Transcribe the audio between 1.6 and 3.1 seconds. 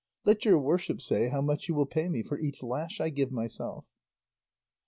you will pay me for each lash I